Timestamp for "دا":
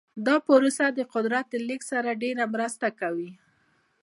0.27-0.35